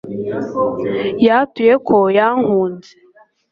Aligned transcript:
Yatuye 1.25 1.73
ko 1.87 1.97
yankunze 2.17 2.91